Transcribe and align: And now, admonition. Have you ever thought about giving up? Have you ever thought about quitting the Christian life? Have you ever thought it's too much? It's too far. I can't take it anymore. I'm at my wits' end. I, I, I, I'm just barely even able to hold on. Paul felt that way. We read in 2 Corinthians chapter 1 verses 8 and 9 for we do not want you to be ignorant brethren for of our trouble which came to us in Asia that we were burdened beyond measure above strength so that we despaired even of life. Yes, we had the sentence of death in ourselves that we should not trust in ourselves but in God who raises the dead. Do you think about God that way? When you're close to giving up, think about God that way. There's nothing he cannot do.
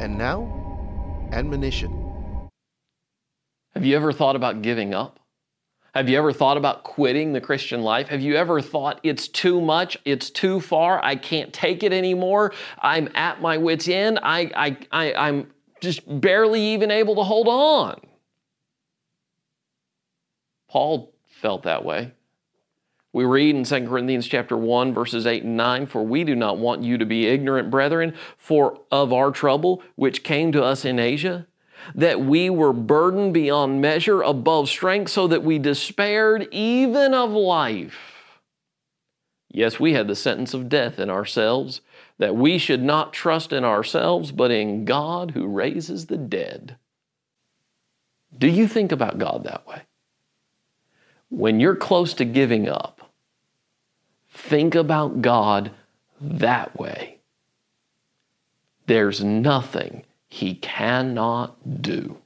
And 0.00 0.18
now, 0.18 1.28
admonition. 1.32 2.48
Have 3.74 3.84
you 3.84 3.96
ever 3.96 4.12
thought 4.12 4.36
about 4.36 4.62
giving 4.62 4.94
up? 4.94 5.18
Have 5.94 6.08
you 6.08 6.16
ever 6.16 6.32
thought 6.32 6.56
about 6.56 6.84
quitting 6.84 7.32
the 7.34 7.40
Christian 7.40 7.82
life? 7.82 8.08
Have 8.08 8.22
you 8.22 8.34
ever 8.34 8.62
thought 8.62 9.00
it's 9.02 9.28
too 9.28 9.60
much? 9.60 9.98
It's 10.04 10.30
too 10.30 10.60
far. 10.60 11.02
I 11.04 11.16
can't 11.16 11.52
take 11.52 11.82
it 11.82 11.92
anymore. 11.92 12.54
I'm 12.78 13.10
at 13.14 13.42
my 13.42 13.58
wits' 13.58 13.88
end. 13.88 14.18
I, 14.22 14.50
I, 14.56 14.76
I, 14.90 15.28
I'm 15.28 15.52
just 15.82 16.00
barely 16.20 16.62
even 16.68 16.90
able 16.90 17.16
to 17.16 17.22
hold 17.22 17.46
on. 17.48 18.00
Paul 20.70 21.12
felt 21.26 21.64
that 21.64 21.84
way. 21.84 22.12
We 23.12 23.24
read 23.24 23.54
in 23.54 23.64
2 23.64 23.86
Corinthians 23.86 24.26
chapter 24.26 24.56
1 24.56 24.94
verses 24.94 25.26
8 25.26 25.44
and 25.44 25.56
9 25.56 25.86
for 25.86 26.02
we 26.02 26.24
do 26.24 26.34
not 26.34 26.58
want 26.58 26.82
you 26.82 26.96
to 26.98 27.04
be 27.04 27.26
ignorant 27.26 27.70
brethren 27.70 28.14
for 28.38 28.80
of 28.90 29.12
our 29.12 29.30
trouble 29.30 29.82
which 29.96 30.24
came 30.24 30.50
to 30.52 30.64
us 30.64 30.84
in 30.84 30.98
Asia 30.98 31.46
that 31.94 32.20
we 32.20 32.48
were 32.48 32.72
burdened 32.72 33.34
beyond 33.34 33.80
measure 33.80 34.22
above 34.22 34.68
strength 34.68 35.10
so 35.10 35.26
that 35.26 35.42
we 35.42 35.58
despaired 35.58 36.48
even 36.52 37.12
of 37.12 37.30
life. 37.32 38.40
Yes, 39.50 39.78
we 39.78 39.92
had 39.92 40.08
the 40.08 40.16
sentence 40.16 40.54
of 40.54 40.68
death 40.68 40.98
in 40.98 41.10
ourselves 41.10 41.82
that 42.18 42.36
we 42.36 42.56
should 42.56 42.82
not 42.82 43.12
trust 43.12 43.52
in 43.52 43.64
ourselves 43.64 44.32
but 44.32 44.50
in 44.50 44.84
God 44.84 45.32
who 45.32 45.46
raises 45.46 46.06
the 46.06 46.16
dead. 46.16 46.76
Do 48.36 48.48
you 48.48 48.66
think 48.66 48.92
about 48.92 49.18
God 49.18 49.44
that 49.44 49.66
way? 49.66 49.82
When 51.28 51.60
you're 51.60 51.76
close 51.76 52.14
to 52.14 52.24
giving 52.24 52.68
up, 52.68 53.01
think 54.52 54.74
about 54.74 55.22
God 55.22 55.70
that 56.20 56.78
way. 56.78 57.20
There's 58.84 59.24
nothing 59.24 60.04
he 60.28 60.56
cannot 60.56 61.80
do. 61.80 62.18